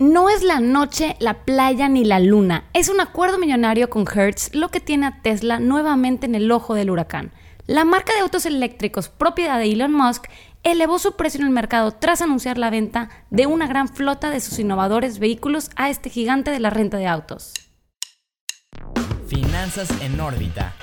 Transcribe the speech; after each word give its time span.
No 0.00 0.30
es 0.30 0.44
la 0.44 0.60
noche, 0.60 1.16
la 1.18 1.42
playa 1.42 1.88
ni 1.88 2.04
la 2.04 2.20
luna. 2.20 2.66
Es 2.72 2.88
un 2.88 3.00
acuerdo 3.00 3.36
millonario 3.36 3.90
con 3.90 4.06
Hertz 4.06 4.54
lo 4.54 4.68
que 4.68 4.78
tiene 4.78 5.06
a 5.06 5.22
Tesla 5.22 5.58
nuevamente 5.58 6.24
en 6.26 6.36
el 6.36 6.52
ojo 6.52 6.74
del 6.74 6.90
huracán. 6.90 7.32
La 7.66 7.84
marca 7.84 8.14
de 8.14 8.20
autos 8.20 8.46
eléctricos 8.46 9.08
propiedad 9.08 9.58
de 9.58 9.72
Elon 9.72 9.92
Musk 9.92 10.26
elevó 10.62 11.00
su 11.00 11.16
precio 11.16 11.40
en 11.40 11.48
el 11.48 11.52
mercado 11.52 11.90
tras 11.90 12.22
anunciar 12.22 12.58
la 12.58 12.70
venta 12.70 13.08
de 13.30 13.46
una 13.46 13.66
gran 13.66 13.88
flota 13.88 14.30
de 14.30 14.38
sus 14.38 14.60
innovadores 14.60 15.18
vehículos 15.18 15.72
a 15.74 15.90
este 15.90 16.10
gigante 16.10 16.52
de 16.52 16.60
la 16.60 16.70
renta 16.70 16.96
de 16.98 17.08
autos. 17.08 17.54
Finanzas 19.26 19.90
en 20.00 20.20
órbita. 20.20 20.74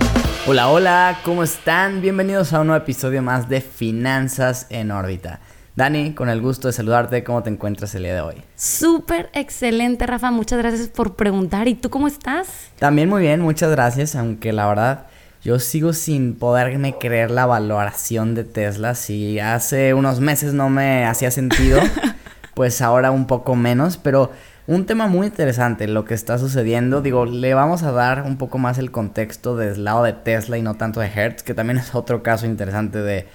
Hola, 0.46 0.68
hola, 0.68 1.20
¿cómo 1.24 1.42
están? 1.42 2.02
Bienvenidos 2.02 2.52
a 2.52 2.60
un 2.60 2.66
nuevo 2.66 2.82
episodio 2.82 3.22
más 3.22 3.48
de 3.48 3.62
Finanzas 3.62 4.66
en 4.68 4.90
órbita. 4.90 5.40
Dani, 5.76 6.14
con 6.14 6.30
el 6.30 6.40
gusto 6.40 6.68
de 6.68 6.72
saludarte, 6.72 7.22
¿cómo 7.22 7.42
te 7.42 7.50
encuentras 7.50 7.94
el 7.94 8.04
día 8.04 8.14
de 8.14 8.22
hoy? 8.22 8.36
Súper 8.54 9.28
excelente, 9.34 10.06
Rafa. 10.06 10.30
Muchas 10.30 10.58
gracias 10.58 10.88
por 10.88 11.16
preguntar. 11.16 11.68
¿Y 11.68 11.74
tú 11.74 11.90
cómo 11.90 12.08
estás? 12.08 12.48
También 12.78 13.10
muy 13.10 13.20
bien, 13.20 13.42
muchas 13.42 13.70
gracias, 13.70 14.16
aunque 14.16 14.54
la 14.54 14.66
verdad 14.68 15.06
yo 15.42 15.58
sigo 15.58 15.92
sin 15.92 16.34
poderme 16.34 16.96
creer 16.96 17.30
la 17.30 17.44
valoración 17.44 18.34
de 18.34 18.44
Tesla. 18.44 18.94
Si 18.94 19.38
hace 19.38 19.92
unos 19.92 20.18
meses 20.18 20.54
no 20.54 20.70
me 20.70 21.04
hacía 21.04 21.30
sentido, 21.30 21.78
pues 22.54 22.80
ahora 22.80 23.10
un 23.10 23.26
poco 23.26 23.54
menos, 23.54 23.98
pero 23.98 24.30
un 24.66 24.86
tema 24.86 25.08
muy 25.08 25.26
interesante 25.26 25.86
lo 25.88 26.06
que 26.06 26.14
está 26.14 26.38
sucediendo. 26.38 27.02
Digo, 27.02 27.26
le 27.26 27.52
vamos 27.52 27.82
a 27.82 27.92
dar 27.92 28.22
un 28.22 28.38
poco 28.38 28.56
más 28.56 28.78
el 28.78 28.90
contexto 28.90 29.56
del 29.56 29.84
lado 29.84 30.04
de 30.04 30.14
Tesla 30.14 30.56
y 30.56 30.62
no 30.62 30.76
tanto 30.76 31.00
de 31.00 31.08
Hertz, 31.08 31.42
que 31.42 31.52
también 31.52 31.76
es 31.76 31.94
otro 31.94 32.22
caso 32.22 32.46
interesante 32.46 33.02
de 33.02 33.26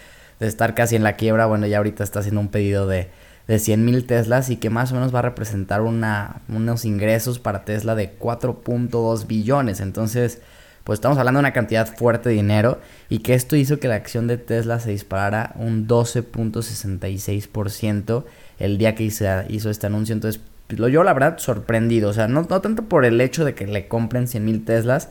de 0.42 0.48
estar 0.48 0.76
casi 0.76 0.98
en 0.98 1.04
la 1.04 1.14
quiebra, 1.14 1.46
bueno, 1.46 1.68
ya 1.68 1.78
ahorita 1.78 2.04
está 2.04 2.20
haciendo 2.20 2.42
un 2.42 2.50
pedido 2.50 2.86
de, 2.88 3.08
de 3.48 3.60
100 3.60 3.86
mil 3.86 4.06
Teslas 4.08 4.50
y 4.50 4.58
que 4.58 4.72
más 4.72 4.92
o 4.92 4.96
menos 4.96 5.14
va 5.14 5.20
a 5.20 5.22
representar 5.22 5.82
una, 5.82 6.42
unos 6.50 6.84
ingresos 6.84 7.38
para 7.38 7.64
Tesla 7.64 7.94
de 7.94 8.18
4.2 8.18 9.28
billones. 9.28 9.82
Entonces, 9.82 10.42
pues 10.84 10.98
estamos 10.98 11.20
hablando 11.20 11.38
de 11.38 11.42
una 11.42 11.54
cantidad 11.54 11.88
fuerte 11.88 12.30
de 12.30 12.36
dinero 12.36 12.80
y 13.08 13.20
que 13.20 13.36
esto 13.36 13.56
hizo 13.56 13.80
que 13.80 13.88
la 13.88 13.94
acción 13.94 14.26
de 14.26 14.40
Tesla 14.40 14.80
se 14.80 14.90
disparara 14.90 15.54
un 15.58 15.88
12.66% 15.88 18.24
el 18.58 18.80
día 18.80 18.96
que 18.96 19.04
hizo, 19.04 19.26
hizo 19.48 19.70
este 19.70 19.86
anuncio. 19.86 20.14
Entonces, 20.14 20.42
yo 20.70 21.04
la 21.04 21.14
verdad 21.14 21.38
sorprendido, 21.38 22.10
o 22.10 22.14
sea, 22.14 22.28
no, 22.28 22.48
no 22.50 22.62
tanto 22.62 22.86
por 22.86 23.06
el 23.06 23.22
hecho 23.22 23.46
de 23.46 23.54
que 23.54 23.68
le 23.68 23.88
compren 23.88 24.28
100 24.28 24.44
mil 24.44 24.66
Teslas, 24.66 25.10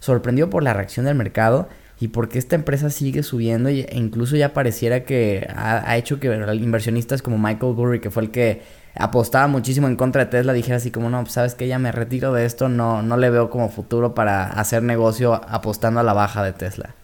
sorprendió 0.00 0.50
por 0.50 0.62
la 0.62 0.74
reacción 0.74 1.06
del 1.06 1.14
mercado 1.14 1.70
y 1.98 2.08
porque 2.08 2.38
esta 2.38 2.56
empresa 2.56 2.90
sigue 2.90 3.22
subiendo 3.22 3.70
e 3.70 3.86
incluso 3.92 4.36
ya 4.36 4.52
pareciera 4.52 5.04
que 5.04 5.48
ha, 5.54 5.96
hecho 5.96 6.20
que 6.20 6.26
inversionistas 6.26 7.22
como 7.22 7.38
Michael 7.38 7.72
Burry, 7.72 8.00
que 8.00 8.10
fue 8.10 8.24
el 8.24 8.30
que 8.30 8.62
apostaba 8.94 9.46
muchísimo 9.46 9.88
en 9.88 9.96
contra 9.96 10.24
de 10.24 10.30
Tesla, 10.30 10.52
dijera 10.52 10.76
así 10.76 10.90
como, 10.90 11.08
no, 11.08 11.20
pues, 11.22 11.32
sabes 11.32 11.54
que 11.54 11.68
ya 11.68 11.78
me 11.78 11.92
retiro 11.92 12.32
de 12.32 12.44
esto, 12.44 12.68
no, 12.68 13.02
no 13.02 13.16
le 13.16 13.30
veo 13.30 13.50
como 13.50 13.68
futuro 13.70 14.14
para 14.14 14.46
hacer 14.46 14.82
negocio 14.82 15.34
apostando 15.48 16.00
a 16.00 16.02
la 16.02 16.12
baja 16.12 16.42
de 16.42 16.52
Tesla. 16.52 16.94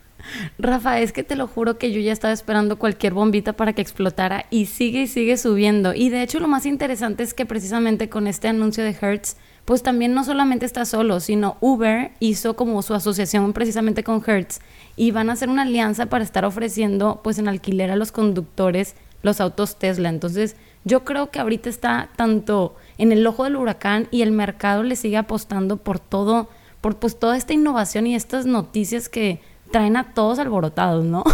Rafa, 0.58 1.00
es 1.00 1.12
que 1.12 1.24
te 1.24 1.36
lo 1.36 1.46
juro 1.46 1.78
que 1.78 1.92
yo 1.92 2.00
ya 2.00 2.12
estaba 2.12 2.32
esperando 2.32 2.78
cualquier 2.78 3.14
bombita 3.14 3.52
para 3.52 3.72
que 3.72 3.82
explotara 3.82 4.46
y 4.50 4.66
sigue 4.66 5.02
y 5.02 5.06
sigue 5.06 5.36
subiendo. 5.36 5.94
Y 5.94 6.08
de 6.08 6.22
hecho 6.22 6.40
lo 6.40 6.48
más 6.48 6.66
interesante 6.66 7.22
es 7.22 7.34
que 7.34 7.46
precisamente 7.46 8.08
con 8.08 8.26
este 8.26 8.48
anuncio 8.48 8.84
de 8.84 8.96
Hertz, 9.00 9.36
pues 9.64 9.82
también 9.82 10.14
no 10.14 10.24
solamente 10.24 10.66
está 10.66 10.84
solo, 10.84 11.20
sino 11.20 11.56
Uber 11.60 12.10
hizo 12.20 12.56
como 12.56 12.82
su 12.82 12.94
asociación 12.94 13.52
precisamente 13.52 14.02
con 14.02 14.22
Hertz 14.26 14.60
y 14.96 15.10
van 15.12 15.30
a 15.30 15.34
hacer 15.34 15.48
una 15.48 15.62
alianza 15.62 16.06
para 16.06 16.24
estar 16.24 16.44
ofreciendo 16.44 17.20
pues 17.22 17.38
en 17.38 17.48
alquiler 17.48 17.90
a 17.90 17.96
los 17.96 18.12
conductores 18.12 18.96
los 19.22 19.40
autos 19.40 19.78
Tesla. 19.78 20.08
Entonces 20.08 20.56
yo 20.84 21.04
creo 21.04 21.30
que 21.30 21.38
ahorita 21.38 21.70
está 21.70 22.10
tanto 22.16 22.74
en 22.98 23.12
el 23.12 23.26
ojo 23.26 23.44
del 23.44 23.56
huracán 23.56 24.08
y 24.10 24.22
el 24.22 24.32
mercado 24.32 24.82
le 24.82 24.96
sigue 24.96 25.16
apostando 25.16 25.76
por 25.76 26.00
todo, 26.00 26.48
por 26.80 26.96
pues 26.96 27.18
toda 27.18 27.36
esta 27.36 27.52
innovación 27.52 28.06
y 28.06 28.16
estas 28.16 28.46
noticias 28.46 29.08
que 29.08 29.40
traen 29.72 29.96
a 29.96 30.14
todos 30.14 30.38
alborotados, 30.38 31.04
¿no? 31.04 31.24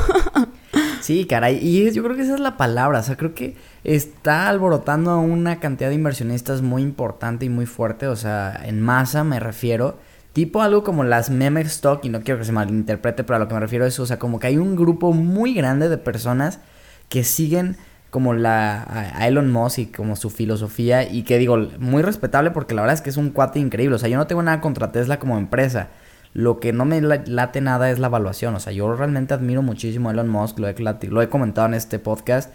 sí, 1.02 1.26
caray, 1.26 1.58
y 1.60 1.90
yo 1.92 2.02
creo 2.02 2.16
que 2.16 2.22
esa 2.22 2.34
es 2.34 2.40
la 2.40 2.56
palabra, 2.56 3.00
o 3.00 3.02
sea, 3.02 3.16
creo 3.16 3.34
que 3.34 3.56
está 3.84 4.48
alborotando 4.48 5.10
a 5.10 5.18
una 5.18 5.60
cantidad 5.60 5.90
de 5.90 5.96
inversionistas 5.96 6.62
muy 6.62 6.82
importante 6.82 7.44
y 7.44 7.50
muy 7.50 7.66
fuerte, 7.66 8.06
o 8.06 8.16
sea, 8.16 8.58
en 8.64 8.80
masa 8.80 9.24
me 9.24 9.40
refiero, 9.40 9.98
tipo 10.32 10.62
algo 10.62 10.84
como 10.84 11.04
las 11.04 11.28
meme 11.28 11.60
stock, 11.62 12.04
y 12.04 12.08
no 12.08 12.22
quiero 12.22 12.40
que 12.40 12.46
se 12.46 12.52
malinterprete, 12.52 13.24
pero 13.24 13.36
a 13.36 13.38
lo 13.40 13.48
que 13.48 13.54
me 13.54 13.60
refiero 13.60 13.84
es, 13.84 13.98
o 14.00 14.06
sea, 14.06 14.18
como 14.18 14.38
que 14.38 14.46
hay 14.46 14.56
un 14.56 14.76
grupo 14.76 15.12
muy 15.12 15.52
grande 15.52 15.88
de 15.88 15.98
personas 15.98 16.60
que 17.08 17.24
siguen 17.24 17.76
como 18.10 18.32
la 18.32 18.86
a 18.88 19.28
Elon 19.28 19.52
Musk 19.52 19.78
y 19.78 19.86
como 19.86 20.16
su 20.16 20.30
filosofía 20.30 21.10
y 21.10 21.24
que 21.24 21.36
digo, 21.36 21.58
muy 21.78 22.02
respetable 22.02 22.50
porque 22.50 22.74
la 22.74 22.80
verdad 22.80 22.94
es 22.94 23.02
que 23.02 23.10
es 23.10 23.18
un 23.18 23.30
cuate 23.30 23.58
increíble, 23.58 23.96
o 23.96 23.98
sea, 23.98 24.08
yo 24.08 24.16
no 24.16 24.26
tengo 24.26 24.42
nada 24.42 24.60
contra 24.60 24.92
Tesla 24.92 25.18
como 25.18 25.36
empresa. 25.38 25.88
Lo 26.34 26.60
que 26.60 26.72
no 26.72 26.84
me 26.84 27.00
late 27.00 27.60
nada 27.60 27.90
es 27.90 27.98
la 27.98 28.08
evaluación, 28.08 28.54
o 28.54 28.60
sea, 28.60 28.72
yo 28.72 28.94
realmente 28.94 29.34
admiro 29.34 29.62
muchísimo 29.62 30.08
a 30.08 30.12
Elon 30.12 30.28
Musk, 30.28 30.58
lo 30.58 30.68
he, 30.68 30.74
lo 31.08 31.22
he 31.22 31.28
comentado 31.28 31.66
en 31.66 31.74
este 31.74 31.98
podcast, 31.98 32.52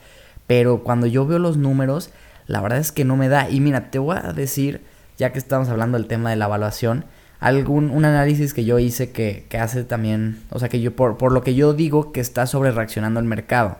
pero 0.47 0.83
cuando 0.83 1.07
yo 1.07 1.25
veo 1.25 1.39
los 1.39 1.57
números, 1.57 2.11
la 2.47 2.61
verdad 2.61 2.79
es 2.79 2.91
que 2.91 3.05
no 3.05 3.15
me 3.15 3.29
da. 3.29 3.49
Y 3.49 3.59
mira, 3.59 3.89
te 3.91 3.99
voy 3.99 4.17
a 4.21 4.33
decir, 4.33 4.81
ya 5.17 5.31
que 5.31 5.39
estamos 5.39 5.69
hablando 5.69 5.97
del 5.97 6.07
tema 6.07 6.29
de 6.29 6.35
la 6.35 6.45
evaluación, 6.45 7.05
algún 7.39 7.89
un 7.89 8.05
análisis 8.05 8.53
que 8.53 8.63
yo 8.63 8.79
hice 8.79 9.11
que, 9.11 9.45
que 9.49 9.57
hace 9.57 9.83
también, 9.83 10.39
o 10.49 10.59
sea, 10.59 10.69
que 10.69 10.79
yo 10.79 10.95
por, 10.95 11.17
por, 11.17 11.31
lo 11.31 11.43
que 11.43 11.55
yo 11.55 11.73
digo 11.73 12.11
que 12.11 12.21
está 12.21 12.45
sobre 12.47 12.71
reaccionando 12.71 13.19
el 13.19 13.25
mercado. 13.25 13.77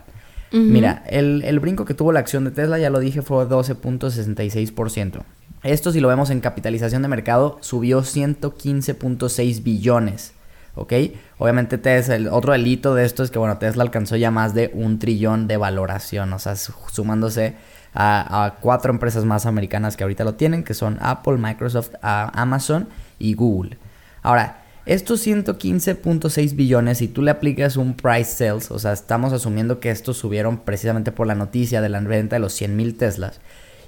Mira, 0.52 1.02
el, 1.08 1.42
el, 1.44 1.58
brinco 1.58 1.84
que 1.84 1.94
tuvo 1.94 2.12
la 2.12 2.20
acción 2.20 2.44
de 2.44 2.52
Tesla, 2.52 2.78
ya 2.78 2.88
lo 2.88 3.00
dije, 3.00 3.22
fue 3.22 3.44
12.66%. 3.44 5.24
Esto 5.64 5.90
si 5.90 6.00
lo 6.00 6.08
vemos 6.08 6.30
en 6.30 6.40
capitalización 6.40 7.02
de 7.02 7.08
mercado, 7.08 7.58
subió 7.60 8.02
115.6 8.02 9.62
billones. 9.62 10.34
¿ok? 10.74 10.92
Obviamente 11.38 11.78
Tesla, 11.78 12.16
el 12.16 12.28
otro 12.28 12.52
delito 12.52 12.94
de 12.94 13.04
esto 13.04 13.22
es 13.22 13.30
que, 13.30 13.38
bueno, 13.38 13.58
Tesla 13.58 13.82
alcanzó 13.82 14.16
ya 14.16 14.30
más 14.30 14.54
de 14.54 14.70
un 14.74 14.98
trillón 14.98 15.46
de 15.46 15.56
valoración, 15.56 16.32
o 16.32 16.38
sea, 16.38 16.54
sumándose 16.56 17.54
a, 17.94 18.56
cuatro 18.60 18.92
empresas 18.92 19.24
más 19.24 19.46
americanas 19.46 19.96
que 19.96 20.04
ahorita 20.04 20.24
lo 20.24 20.34
tienen, 20.34 20.64
que 20.64 20.74
son 20.74 20.98
Apple, 21.00 21.36
Microsoft, 21.38 21.92
Amazon 22.02 22.88
y 23.18 23.34
Google. 23.34 23.78
Ahora, 24.22 24.64
estos 24.84 25.26
115.6 25.26 26.56
billones, 26.56 26.98
si 26.98 27.08
tú 27.08 27.22
le 27.22 27.30
aplicas 27.30 27.76
un 27.76 27.94
price 27.94 28.36
sales, 28.36 28.70
o 28.70 28.78
sea, 28.78 28.92
estamos 28.92 29.32
asumiendo 29.32 29.80
que 29.80 29.90
estos 29.90 30.18
subieron 30.18 30.58
precisamente 30.58 31.10
por 31.10 31.26
la 31.26 31.34
noticia 31.34 31.80
de 31.80 31.88
la 31.88 32.00
venta 32.00 32.36
de 32.36 32.40
los 32.40 32.52
100 32.52 32.76
mil 32.76 32.96
Teslas, 32.96 33.40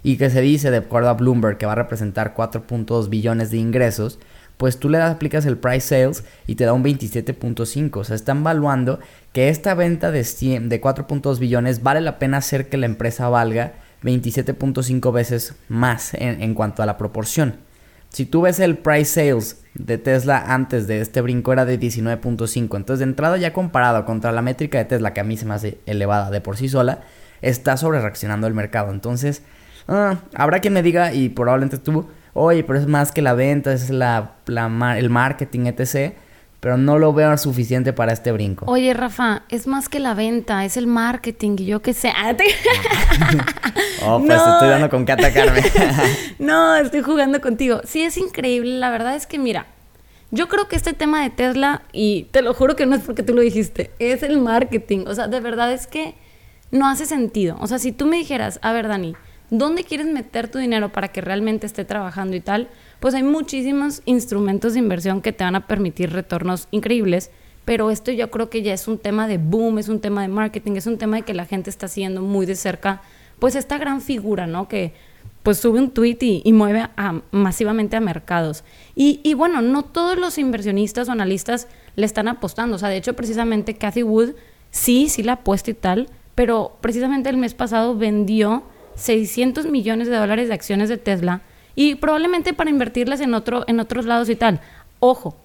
y 0.06 0.18
que 0.18 0.30
se 0.30 0.40
dice, 0.40 0.70
de 0.70 0.76
acuerdo 0.76 1.08
a 1.08 1.14
Bloomberg, 1.14 1.58
que 1.58 1.66
va 1.66 1.72
a 1.72 1.74
representar 1.74 2.32
4.2 2.32 3.08
billones 3.08 3.50
de 3.50 3.56
ingresos, 3.56 4.20
pues 4.56 4.78
tú 4.78 4.88
le 4.88 5.02
aplicas 5.02 5.46
el 5.46 5.58
price 5.58 5.80
sales 5.80 6.22
y 6.46 6.54
te 6.54 6.64
da 6.64 6.74
un 6.74 6.84
27.5. 6.84 7.96
O 7.96 8.04
sea, 8.04 8.14
están 8.14 8.44
valuando 8.44 9.00
que 9.32 9.48
esta 9.48 9.74
venta 9.74 10.12
de, 10.12 10.20
de 10.20 10.80
4.2 10.80 11.40
billones 11.40 11.82
vale 11.82 12.00
la 12.02 12.20
pena 12.20 12.36
hacer 12.36 12.68
que 12.68 12.76
la 12.76 12.86
empresa 12.86 13.28
valga 13.28 13.72
27.5 14.04 15.12
veces 15.12 15.56
más 15.68 16.14
en, 16.14 16.40
en 16.40 16.54
cuanto 16.54 16.84
a 16.84 16.86
la 16.86 16.98
proporción. 16.98 17.56
Si 18.08 18.26
tú 18.26 18.42
ves 18.42 18.60
el 18.60 18.78
price 18.78 19.06
sales 19.12 19.64
de 19.74 19.98
Tesla 19.98 20.54
antes 20.54 20.86
de 20.86 21.00
este 21.00 21.20
brinco 21.20 21.52
era 21.52 21.64
de 21.64 21.80
19.5. 21.80 22.76
Entonces 22.76 23.00
de 23.00 23.06
entrada 23.06 23.38
ya 23.38 23.52
comparado 23.52 24.04
contra 24.04 24.30
la 24.30 24.40
métrica 24.40 24.78
de 24.78 24.84
Tesla 24.84 25.12
que 25.12 25.20
a 25.20 25.24
mí 25.24 25.36
se 25.36 25.46
me 25.46 25.54
hace 25.54 25.78
elevada 25.84 26.30
de 26.30 26.40
por 26.40 26.56
sí 26.56 26.68
sola, 26.68 27.00
está 27.42 27.76
sobre 27.76 28.00
reaccionando 28.00 28.46
el 28.46 28.54
mercado. 28.54 28.92
Entonces 28.92 29.42
ah, 29.88 30.18
habrá 30.34 30.60
quien 30.60 30.74
me 30.74 30.82
diga 30.82 31.12
y 31.12 31.28
probablemente 31.28 31.78
tú, 31.78 32.06
oye, 32.32 32.64
pero 32.64 32.78
es 32.78 32.86
más 32.86 33.12
que 33.12 33.22
la 33.22 33.34
venta, 33.34 33.72
es 33.72 33.90
la, 33.90 34.36
el 34.46 35.10
marketing, 35.10 35.66
etc 35.66 36.14
pero 36.66 36.76
no 36.76 36.98
lo 36.98 37.12
veo 37.12 37.38
suficiente 37.38 37.92
para 37.92 38.12
este 38.12 38.32
brinco. 38.32 38.64
Oye, 38.66 38.92
Rafa, 38.92 39.42
es 39.50 39.68
más 39.68 39.88
que 39.88 40.00
la 40.00 40.14
venta, 40.14 40.64
es 40.64 40.76
el 40.76 40.88
marketing, 40.88 41.56
y 41.60 41.66
yo 41.66 41.80
qué 41.80 41.92
sé. 41.92 42.08
Ah, 42.08 42.34
oh, 44.02 44.18
pues 44.18 44.40
estoy 44.40 44.68
dando 44.68 44.90
con 44.90 45.04
qué 45.04 45.12
atacarme. 45.12 45.62
no, 46.40 46.74
estoy 46.74 47.02
jugando 47.02 47.40
contigo. 47.40 47.82
Sí, 47.84 48.02
es 48.02 48.16
increíble. 48.16 48.80
La 48.80 48.90
verdad 48.90 49.14
es 49.14 49.28
que, 49.28 49.38
mira, 49.38 49.66
yo 50.32 50.48
creo 50.48 50.66
que 50.66 50.74
este 50.74 50.92
tema 50.92 51.22
de 51.22 51.30
Tesla, 51.30 51.82
y 51.92 52.24
te 52.32 52.42
lo 52.42 52.52
juro 52.52 52.74
que 52.74 52.86
no 52.86 52.96
es 52.96 53.02
porque 53.02 53.22
tú 53.22 53.34
lo 53.34 53.42
dijiste, 53.42 53.92
es 54.00 54.24
el 54.24 54.40
marketing. 54.40 55.04
O 55.06 55.14
sea, 55.14 55.28
de 55.28 55.38
verdad 55.38 55.72
es 55.72 55.86
que 55.86 56.16
no 56.72 56.88
hace 56.88 57.06
sentido. 57.06 57.56
O 57.60 57.68
sea, 57.68 57.78
si 57.78 57.92
tú 57.92 58.06
me 58.06 58.16
dijeras, 58.16 58.58
a 58.62 58.72
ver, 58.72 58.88
Dani, 58.88 59.14
¿dónde 59.50 59.84
quieres 59.84 60.06
meter 60.06 60.48
tu 60.48 60.58
dinero 60.58 60.92
para 60.92 61.08
que 61.08 61.20
realmente 61.20 61.66
esté 61.66 61.84
trabajando 61.84 62.36
y 62.36 62.40
tal? 62.40 62.68
pues 63.00 63.14
hay 63.14 63.22
muchísimos 63.22 64.02
instrumentos 64.04 64.72
de 64.72 64.80
inversión 64.80 65.20
que 65.20 65.32
te 65.32 65.44
van 65.44 65.54
a 65.54 65.66
permitir 65.66 66.12
retornos 66.12 66.68
increíbles, 66.70 67.30
pero 67.64 67.90
esto 67.90 68.12
yo 68.12 68.30
creo 68.30 68.48
que 68.48 68.62
ya 68.62 68.72
es 68.72 68.88
un 68.88 68.98
tema 68.98 69.28
de 69.28 69.38
boom, 69.38 69.78
es 69.78 69.88
un 69.88 70.00
tema 70.00 70.22
de 70.22 70.28
marketing, 70.28 70.72
es 70.76 70.86
un 70.86 70.98
tema 70.98 71.16
de 71.16 71.22
que 71.22 71.34
la 71.34 71.46
gente 71.46 71.70
está 71.70 71.88
siguiendo 71.88 72.22
muy 72.22 72.46
de 72.46 72.56
cerca, 72.56 73.02
pues 73.38 73.54
esta 73.54 73.78
gran 73.78 74.00
figura, 74.00 74.46
¿no? 74.46 74.68
Que 74.68 74.94
pues 75.42 75.58
sube 75.58 75.78
un 75.78 75.90
tweet 75.90 76.18
y, 76.20 76.52
mueve 76.52 76.88
masivamente 77.30 77.96
a 77.96 78.00
mercados. 78.00 78.64
Y, 78.96 79.20
y, 79.22 79.34
bueno, 79.34 79.62
no 79.62 79.84
todos 79.84 80.18
los 80.18 80.38
inversionistas 80.38 81.08
o 81.08 81.12
analistas 81.12 81.68
le 81.94 82.04
están 82.04 82.26
apostando. 82.26 82.74
O 82.74 82.78
sea, 82.80 82.88
de 82.88 82.96
hecho, 82.96 83.14
precisamente 83.14 83.76
Cathy 83.76 84.02
Wood 84.02 84.30
sí, 84.72 85.08
sí 85.08 85.22
la 85.22 85.34
apuesta 85.34 85.70
y 85.70 85.74
tal, 85.74 86.08
pero 86.34 86.76
precisamente 86.80 87.28
el 87.28 87.36
mes 87.36 87.54
pasado 87.54 87.96
vendió 87.96 88.64
600 88.96 89.66
millones 89.66 90.08
de 90.08 90.16
dólares 90.16 90.48
de 90.48 90.54
acciones 90.54 90.88
de 90.88 90.96
Tesla 90.96 91.42
y 91.74 91.94
probablemente 91.94 92.52
para 92.52 92.70
invertirlas 92.70 93.20
en, 93.20 93.34
otro, 93.34 93.64
en 93.68 93.80
otros 93.80 94.06
lados 94.06 94.28
y 94.28 94.36
tal. 94.36 94.60
Ojo, 94.98 95.36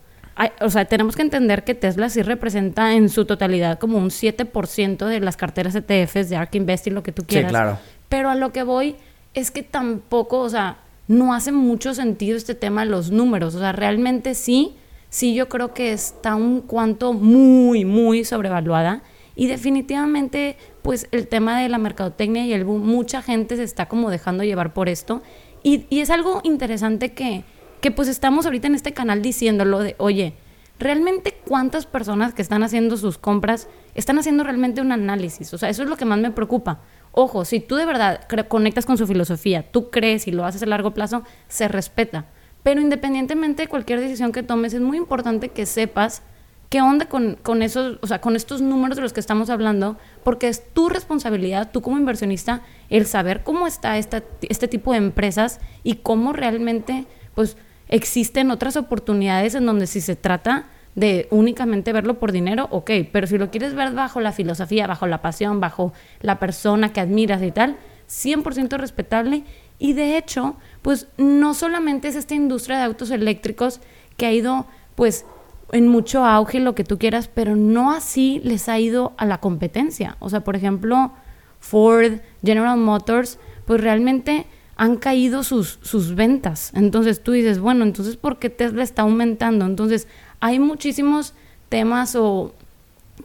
o 0.62 0.70
sea, 0.70 0.86
tenemos 0.86 1.16
que 1.16 1.22
entender 1.22 1.64
que 1.64 1.76
Tesla 1.76 2.10
sí 2.10 2.22
representa 2.22 2.94
en 2.94 3.10
su 3.10 3.26
totalidad 3.26 3.78
como 3.80 3.98
un 3.98 4.10
7% 4.10 5.06
de 5.06 5.20
las 5.20 5.38
carteras 5.38 5.76
ETFs 5.76 6.30
de 6.30 6.36
ARK 6.38 6.56
Investing, 6.56 6.94
lo 6.94 7.04
que 7.04 7.12
tú 7.12 7.24
quieras. 7.24 7.52
Sí, 7.52 7.54
claro. 7.54 7.78
Pero 8.10 8.30
a 8.30 8.36
lo 8.36 8.52
que 8.52 8.64
voy 8.64 8.96
es 9.34 9.52
que 9.52 9.64
tampoco, 9.64 10.40
o 10.40 10.50
sea, 10.50 10.78
no 11.08 11.34
hace 11.34 11.52
mucho 11.52 11.94
sentido 11.94 12.38
este 12.38 12.56
tema 12.56 12.86
de 12.86 12.92
los 12.92 13.12
números. 13.12 13.56
O 13.56 13.60
sea, 13.60 13.72
realmente 13.74 14.34
sí, 14.34 14.76
sí 15.10 15.36
yo 15.36 15.50
creo 15.50 15.74
que 15.74 15.92
está 15.94 16.36
un 16.36 16.62
cuanto 16.62 17.14
muy, 17.14 17.86
muy 17.86 18.24
sobrevaluada. 18.24 19.02
Y 19.36 19.48
definitivamente, 19.48 20.58
pues 20.82 21.08
el 21.12 21.28
tema 21.28 21.60
de 21.60 21.70
la 21.70 21.78
mercadotecnia 21.78 22.46
y 22.46 22.54
el 22.54 22.66
boom, 22.66 22.86
mucha 22.86 23.22
gente 23.22 23.56
se 23.56 23.64
está 23.64 23.88
como 23.88 24.10
dejando 24.10 24.44
llevar 24.44 24.74
por 24.74 24.90
esto. 24.90 25.22
Y, 25.64 25.86
y 25.90 26.02
es 26.02 26.10
algo 26.10 26.42
interesante 26.44 27.14
que, 27.14 27.44
que 27.82 27.92
pues 27.92 28.08
estamos 28.08 28.46
ahorita 28.46 28.68
en 28.68 28.76
este 28.76 28.94
canal 28.94 29.22
diciéndolo 29.22 29.80
de, 29.80 29.96
oye, 29.98 30.34
realmente 30.82 31.38
cuántas 31.48 31.86
personas 31.86 32.34
que 32.34 32.42
están 32.42 32.64
haciendo 32.64 32.98
sus 32.98 33.18
compras 33.18 33.68
están 33.94 34.18
haciendo 34.18 34.44
realmente 34.44 34.82
un 34.82 34.92
análisis. 34.92 35.54
O 35.54 35.58
sea, 35.58 35.70
eso 35.70 35.84
es 35.84 35.90
lo 35.90 35.96
que 35.96 36.06
más 36.06 36.20
me 36.20 36.32
preocupa. 36.32 36.80
Ojo, 37.12 37.46
si 37.46 37.60
tú 37.60 37.76
de 37.76 37.86
verdad 37.86 38.28
conectas 38.48 38.86
con 38.86 38.98
su 38.98 39.06
filosofía, 39.06 39.72
tú 39.72 39.90
crees 39.90 40.28
y 40.28 40.32
lo 40.32 40.46
haces 40.46 40.64
a 40.64 40.66
largo 40.66 40.94
plazo, 40.94 41.24
se 41.48 41.68
respeta. 41.68 42.26
Pero 42.64 42.82
independientemente 42.82 43.64
de 43.64 43.68
cualquier 43.68 44.00
decisión 44.00 44.32
que 44.32 44.44
tomes, 44.44 44.74
es 44.74 44.82
muy 44.82 44.98
importante 44.98 45.50
que 45.50 45.66
sepas 45.66 46.24
qué 46.72 46.82
onda 46.82 47.08
con, 47.08 47.36
con, 47.44 47.64
esos, 47.64 48.00
o 48.02 48.08
sea, 48.08 48.22
con 48.22 48.38
estos 48.38 48.62
números 48.62 48.96
de 48.96 49.02
los 49.02 49.12
que 49.12 49.20
estamos 49.20 49.50
hablando, 49.50 49.98
porque 50.24 50.48
es 50.48 50.64
tu 50.74 50.88
responsabilidad, 50.88 51.70
tú 51.70 51.82
como 51.82 51.98
inversionista, 51.98 52.62
el 52.90 53.06
saber 53.08 53.44
cómo 53.44 53.68
está 53.68 53.98
esta, 53.98 54.24
este 54.48 54.70
tipo 54.70 54.94
de 54.94 55.00
empresas 55.00 55.60
y 55.84 55.96
cómo 55.96 56.32
realmente, 56.32 57.08
pues, 57.36 57.58
existen 57.90 58.52
otras 58.52 58.78
oportunidades 58.78 59.54
en 59.54 59.66
donde 59.66 59.86
si 59.86 60.00
se 60.00 60.16
trata 60.16 60.70
de 60.96 61.28
únicamente 61.30 61.92
verlo 61.92 62.20
por 62.20 62.32
dinero, 62.32 62.70
ok, 62.72 62.90
pero 63.12 63.28
si 63.28 63.38
lo 63.38 63.52
quieres 63.52 63.76
ver 63.76 63.92
bajo 63.92 64.22
la 64.22 64.32
filosofía, 64.32 64.88
bajo 64.88 65.08
la 65.08 65.22
pasión, 65.22 65.60
bajo 65.60 65.92
la 66.22 66.40
persona 66.40 66.94
que 66.94 67.02
admiras 67.02 67.44
y 67.44 67.52
tal, 67.52 67.76
100% 68.08 68.78
respetable. 68.78 69.44
Y 69.78 69.92
de 69.92 70.18
hecho, 70.18 70.56
pues 70.82 71.10
no 71.18 71.54
solamente 71.54 72.08
es 72.08 72.16
esta 72.16 72.34
industria 72.34 72.78
de 72.78 72.84
autos 72.86 73.12
eléctricos 73.12 73.82
que 74.16 74.26
ha 74.26 74.32
ido, 74.32 74.68
pues, 74.96 75.26
en 75.72 75.88
mucho 75.88 76.26
auge, 76.26 76.60
lo 76.60 76.76
que 76.76 76.84
tú 76.84 76.98
quieras, 76.98 77.30
pero 77.34 77.56
no 77.56 77.92
así 77.92 78.42
les 78.44 78.70
ha 78.70 78.80
ido 78.80 79.14
a 79.18 79.26
la 79.26 79.40
competencia. 79.40 80.18
O 80.20 80.30
sea, 80.30 80.44
por 80.44 80.56
ejemplo, 80.56 81.12
Ford, 81.60 82.20
General 82.44 82.78
Motors, 82.78 83.40
pues 83.66 83.82
realmente 83.82 84.46
han 84.76 84.98
caído 84.98 85.44
sus, 85.44 85.80
sus 85.82 86.16
ventas. 86.16 86.72
Entonces 86.74 87.22
tú 87.24 87.34
dices, 87.34 87.60
bueno, 87.60 87.84
entonces 87.84 88.18
¿por 88.18 88.40
qué 88.40 88.50
Tesla 88.50 88.84
está 88.84 89.04
aumentando? 89.04 89.66
Entonces 89.66 90.08
hay 90.40 90.60
muchísimos 90.60 91.34
temas 91.70 92.16
o 92.16 92.54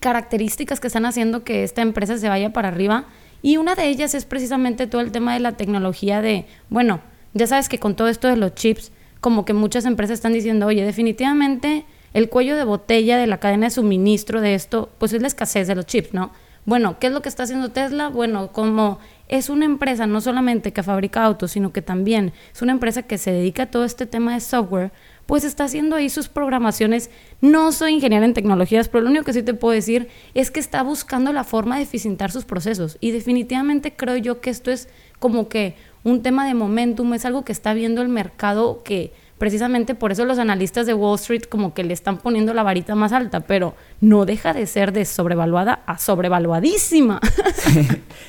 características 0.01 0.81
que 0.81 0.87
están 0.89 1.07
haciendo 1.07 1.45
que 1.45 1.65
esta 1.65 1.83
empresa 1.83 2.19
se 2.19 2.29
vaya 2.29 2.53
para 2.53 2.69
arriba 2.69 3.07
y 3.43 3.57
una 3.57 3.75
de 3.75 3.89
ellas 3.89 4.15
es 4.15 4.25
precisamente 4.25 4.87
todo 4.87 5.01
el 5.01 5.13
tema 5.13 5.33
de 5.33 5.41
la 5.41 5.53
tecnología 5.53 6.21
de, 6.21 6.47
bueno, 6.69 7.01
ya 7.33 7.47
sabes 7.47 7.69
que 7.69 7.79
con 7.79 7.95
todo 7.95 8.09
esto 8.09 8.29
de 8.29 8.37
los 8.37 8.55
chips, 8.55 8.93
como 9.21 9.45
que 9.45 9.53
muchas 9.53 9.85
empresas 9.85 10.15
están 10.15 10.33
diciendo, 10.33 10.67
oye, 10.67 10.85
definitivamente 10.85 11.85
el 12.17 12.31
cuello 12.31 12.57
de 12.57 12.65
botella 12.65 13.19
de 13.19 13.27
la 13.27 13.41
cadena 13.41 13.67
de 13.67 13.71
suministro 13.73 14.41
de 14.41 14.55
esto, 14.55 14.89
pues 14.97 15.13
es 15.13 15.21
la 15.21 15.27
escasez 15.27 15.69
de 15.69 15.75
los 15.75 15.85
chips, 15.85 16.15
¿no? 16.15 16.33
Bueno, 16.65 16.99
¿qué 16.99 17.09
es 17.09 17.13
lo 17.13 17.21
que 17.21 17.29
está 17.29 17.43
haciendo 17.43 17.73
Tesla? 17.73 18.09
Bueno, 18.09 18.53
como 18.53 19.01
es 19.29 19.51
una 19.51 19.67
empresa 19.67 20.07
no 20.07 20.23
solamente 20.23 20.73
que 20.73 20.83
fabrica 20.83 21.23
autos, 21.23 21.51
sino 21.51 21.75
que 21.75 21.83
también 21.83 22.33
es 22.55 22.63
una 22.63 22.73
empresa 22.73 23.03
que 23.03 23.19
se 23.19 23.33
dedica 23.33 23.65
a 23.65 23.71
todo 23.71 23.85
este 23.85 24.07
tema 24.07 24.33
de 24.33 24.41
software, 24.41 24.93
pues 25.27 25.45
está 25.45 25.65
haciendo 25.65 25.95
ahí 25.95 26.09
sus 26.09 26.29
programaciones. 26.29 27.11
No 27.43 27.71
soy 27.71 27.93
ingeniera 27.93 28.25
en 28.25 28.33
tecnologías, 28.33 28.89
pero 28.89 29.05
lo 29.05 29.11
único 29.11 29.27
que 29.27 29.35
sí 29.35 29.43
te 29.43 29.53
puedo 29.53 29.75
decir 29.75 30.09
es 30.33 30.51
que 30.51 30.59
está 30.59 30.83
buscando 30.83 31.35
la 31.35 31.45
forma 31.45 31.77
de 31.77 31.83
eficientar 31.83 32.33
sus 32.33 32.47
procesos. 32.47 32.97
Y 33.03 33.11
definitivamente 33.11 33.95
creo 33.95 34.17
yo 34.17 34.41
que 34.41 34.49
esto 34.49 34.71
es 34.71 34.89
como 35.19 35.51
que 35.51 35.77
un 36.03 36.23
tema 36.23 36.47
de 36.47 36.55
momentum, 36.55 37.13
es 37.13 37.27
algo 37.27 37.45
que 37.45 37.53
está 37.53 37.75
viendo 37.75 38.01
el 38.01 38.09
mercado 38.09 38.83
que 38.85 39.13
precisamente 39.39 39.95
por 39.95 40.13
eso 40.13 40.25
los 40.25 40.39
analistas 40.39 40.87
de 40.87 40.95
Wall 40.95 41.17
Street 41.17 41.45
como 41.49 41.75
que 41.75 41.85
le 41.85 41.93
están 41.93 42.19
poniendo 42.19 42.55
la 42.55 42.63
varita 42.63 42.95
más 42.95 43.13
alta, 43.13 43.41
pero 43.41 43.75
no 44.01 44.25
deja 44.25 44.53
de 44.53 44.67
ser 44.67 44.93
de 44.93 45.05
sobrevaluada 45.05 45.81
a 45.87 45.99
sobrevaluadísima. 45.99 47.21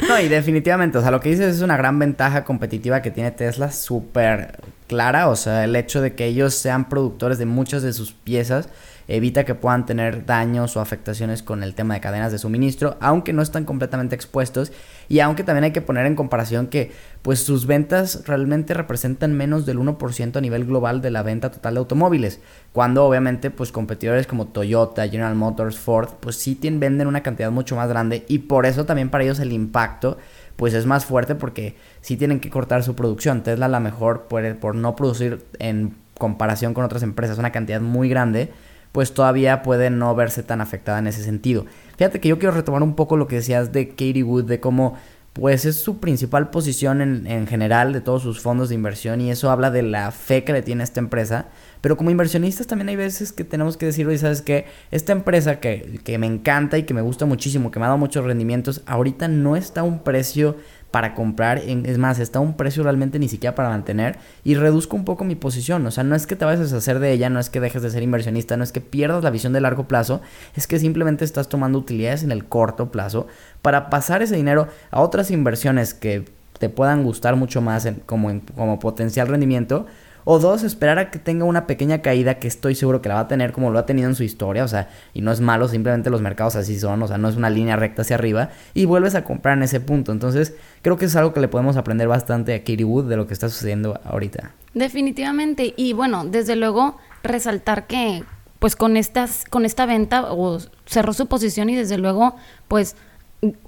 No, 0.07 0.19
y 0.19 0.27
definitivamente, 0.27 0.97
o 0.97 1.01
sea, 1.01 1.11
lo 1.11 1.19
que 1.19 1.29
dices 1.29 1.55
es 1.55 1.61
una 1.61 1.75
gran 1.75 1.97
ventaja 1.99 2.43
competitiva 2.43 3.01
que 3.01 3.11
tiene 3.11 3.31
Tesla, 3.31 3.71
súper 3.71 4.59
clara, 4.87 5.27
o 5.27 5.35
sea, 5.35 5.63
el 5.63 5.75
hecho 5.75 6.01
de 6.01 6.13
que 6.13 6.25
ellos 6.25 6.53
sean 6.53 6.87
productores 6.87 7.37
de 7.37 7.45
muchas 7.45 7.81
de 7.81 7.91
sus 7.93 8.13
piezas 8.13 8.69
evita 9.07 9.45
que 9.45 9.55
puedan 9.55 9.85
tener 9.85 10.25
daños 10.25 10.75
o 10.75 10.81
afectaciones 10.81 11.43
con 11.43 11.63
el 11.63 11.75
tema 11.75 11.93
de 11.93 12.01
cadenas 12.01 12.31
de 12.31 12.37
suministro, 12.37 12.97
aunque 12.99 13.33
no 13.33 13.41
están 13.41 13.65
completamente 13.65 14.15
expuestos 14.15 14.71
y 15.07 15.19
aunque 15.19 15.43
también 15.43 15.65
hay 15.65 15.71
que 15.71 15.81
poner 15.81 16.05
en 16.05 16.15
comparación 16.15 16.67
que 16.67 16.91
pues 17.21 17.39
sus 17.39 17.65
ventas 17.65 18.23
realmente 18.25 18.73
representan 18.73 19.33
menos 19.33 19.65
del 19.65 19.79
1% 19.79 20.35
a 20.35 20.41
nivel 20.41 20.65
global 20.65 21.01
de 21.01 21.11
la 21.11 21.23
venta 21.23 21.51
total 21.51 21.75
de 21.75 21.79
automóviles, 21.79 22.41
cuando 22.73 23.05
obviamente 23.05 23.49
pues 23.49 23.71
competidores 23.71 24.27
como 24.27 24.47
Toyota, 24.47 25.07
General 25.07 25.35
Motors, 25.35 25.77
Ford, 25.77 26.09
pues 26.19 26.35
sí 26.35 26.57
venden 26.61 27.07
una 27.07 27.23
cantidad 27.23 27.51
mucho 27.51 27.75
más 27.75 27.87
grande 27.89 28.25
y 28.27 28.39
por 28.39 28.65
eso 28.65 28.85
también 28.85 29.09
para 29.09 29.23
ellos 29.23 29.39
el 29.39 29.53
impacto 29.53 30.17
pues 30.57 30.73
es 30.73 30.85
más 30.85 31.05
fuerte 31.05 31.35
porque 31.35 31.75
sí 32.01 32.17
tienen 32.17 32.39
que 32.39 32.49
cortar 32.49 32.83
su 32.83 32.95
producción. 32.95 33.43
Tesla 33.43 33.67
a 33.67 33.69
lo 33.69 33.79
mejor 33.79 34.23
por, 34.23 34.57
por 34.57 34.75
no 34.75 34.95
producir 34.95 35.45
en 35.59 35.95
comparación 36.17 36.73
con 36.73 36.83
otras 36.83 37.03
empresas 37.03 37.37
una 37.37 37.51
cantidad 37.51 37.79
muy 37.79 38.09
grande, 38.09 38.51
pues 38.91 39.13
todavía 39.13 39.61
puede 39.61 39.89
no 39.89 40.13
verse 40.15 40.43
tan 40.43 40.61
afectada 40.61 40.99
en 40.99 41.07
ese 41.07 41.23
sentido. 41.23 41.65
Fíjate 41.97 42.19
que 42.19 42.29
yo 42.29 42.39
quiero 42.39 42.55
retomar 42.55 42.83
un 42.83 42.95
poco 42.95 43.17
lo 43.17 43.27
que 43.27 43.37
decías 43.37 43.71
de 43.71 43.89
Katie 43.89 44.23
Wood, 44.23 44.45
de 44.45 44.59
cómo 44.59 44.97
pues 45.39 45.65
es 45.65 45.75
su 45.75 45.99
principal 45.99 46.49
posición 46.49 46.99
en, 46.99 47.27
en, 47.27 47.45
general 47.45 47.93
de 47.93 48.01
todos 48.01 48.23
sus 48.23 48.39
fondos 48.39 48.69
de 48.69 48.75
inversión 48.75 49.21
y 49.21 49.29
eso 49.29 49.51
habla 49.51 49.69
de 49.69 49.83
la 49.83 50.09
fe 50.11 50.43
que 50.43 50.51
le 50.51 50.63
tiene 50.63 50.83
esta 50.83 50.99
empresa. 50.99 51.45
Pero 51.81 51.95
como 51.95 52.09
inversionistas 52.09 52.65
también 52.65 52.89
hay 52.89 52.95
veces 52.95 53.31
que 53.31 53.43
tenemos 53.43 53.77
que 53.77 53.85
decir, 53.85 54.07
oye, 54.07 54.17
¿sabes 54.17 54.41
qué? 54.41 54.65
Esta 54.89 55.11
empresa 55.11 55.59
que, 55.59 55.99
que 56.03 56.17
me 56.17 56.25
encanta 56.25 56.79
y 56.79 56.83
que 56.83 56.95
me 56.95 57.01
gusta 57.01 57.27
muchísimo, 57.27 57.69
que 57.69 57.77
me 57.79 57.85
ha 57.85 57.89
dado 57.89 57.99
muchos 57.99 58.25
rendimientos, 58.25 58.81
ahorita 58.87 59.27
no 59.27 59.55
está 59.55 59.81
a 59.81 59.83
un 59.83 59.99
precio 59.99 60.57
para 60.97 61.13
comprar, 61.13 61.59
es 61.59 61.99
más, 61.99 62.17
está 62.17 62.39
a 62.39 62.41
un 62.41 62.57
precio 62.57 62.81
realmente 62.81 63.19
ni 63.19 63.29
siquiera 63.29 63.53
para 63.53 63.69
mantener 63.69 64.17
y 64.43 64.55
reduzco 64.55 64.95
un 64.95 65.05
poco 65.05 65.25
mi 65.25 65.35
posición, 65.35 65.85
o 65.85 65.91
sea, 65.91 66.03
no 66.03 66.15
es 66.15 66.25
que 66.25 66.35
te 66.35 66.43
vayas 66.43 66.61
a 66.61 66.63
deshacer 66.63 66.97
de 66.97 67.11
ella, 67.11 67.29
no 67.29 67.39
es 67.39 67.51
que 67.51 67.59
dejes 67.59 67.83
de 67.83 67.91
ser 67.91 68.01
inversionista, 68.01 68.57
no 68.57 68.63
es 68.63 68.71
que 68.71 68.81
pierdas 68.81 69.23
la 69.23 69.29
visión 69.29 69.53
de 69.53 69.61
largo 69.61 69.87
plazo, 69.87 70.21
es 70.55 70.65
que 70.65 70.79
simplemente 70.79 71.23
estás 71.23 71.49
tomando 71.49 71.77
utilidades 71.77 72.23
en 72.23 72.31
el 72.31 72.45
corto 72.45 72.91
plazo 72.91 73.27
para 73.61 73.91
pasar 73.91 74.23
ese 74.23 74.35
dinero 74.35 74.69
a 74.89 75.01
otras 75.01 75.29
inversiones 75.29 75.93
que 75.93 76.25
te 76.57 76.67
puedan 76.67 77.03
gustar 77.03 77.35
mucho 77.35 77.61
más 77.61 77.87
como, 78.07 78.41
como 78.55 78.79
potencial 78.79 79.27
rendimiento 79.27 79.85
o 80.29 80.39
dos, 80.39 80.63
esperar 80.63 80.99
a 80.99 81.09
que 81.09 81.19
tenga 81.19 81.45
una 81.45 81.67
pequeña 81.67 82.01
caída 82.01 82.37
que 82.37 82.49
estoy 82.49 82.75
seguro 82.75 83.01
que 83.01 83.07
la 83.07 83.15
va 83.15 83.21
a 83.21 83.27
tener 83.29 83.53
como 83.53 83.71
lo 83.71 83.79
ha 83.79 83.85
tenido 83.85 84.09
en 84.09 84.15
su 84.15 84.23
historia. 84.23 84.65
O 84.65 84.67
sea, 84.67 84.89
y 85.13 85.21
no 85.21 85.31
es 85.31 85.39
malo, 85.39 85.69
simplemente 85.69 86.09
los 86.09 86.19
mercados 86.19 86.57
así 86.57 86.77
son. 86.77 87.01
O 87.01 87.07
sea, 87.07 87.17
no 87.17 87.29
es 87.29 87.37
una 87.37 87.49
línea 87.49 87.77
recta 87.77 88.01
hacia 88.01 88.17
arriba. 88.17 88.49
Y 88.73 88.83
vuelves 88.83 89.15
a 89.15 89.23
comprar 89.23 89.55
en 89.55 89.63
ese 89.63 89.79
punto. 89.79 90.11
Entonces, 90.11 90.53
creo 90.81 90.97
que 90.97 91.05
es 91.05 91.15
algo 91.15 91.33
que 91.33 91.39
le 91.39 91.47
podemos 91.47 91.77
aprender 91.77 92.09
bastante 92.09 92.53
a 92.55 92.59
Katie 92.59 92.83
Wood 92.83 93.05
de 93.05 93.15
lo 93.15 93.25
que 93.25 93.33
está 93.33 93.47
sucediendo 93.47 94.01
ahorita. 94.03 94.51
Definitivamente. 94.73 95.73
Y 95.77 95.93
bueno, 95.93 96.25
desde 96.25 96.57
luego, 96.57 96.97
resaltar 97.23 97.87
que 97.87 98.21
pues 98.59 98.75
con 98.75 98.97
estas, 98.97 99.45
con 99.45 99.63
esta 99.63 99.85
venta, 99.85 100.33
o 100.33 100.57
cerró 100.85 101.13
su 101.13 101.27
posición 101.27 101.69
y 101.69 101.77
desde 101.77 101.97
luego, 101.97 102.35
pues 102.67 102.97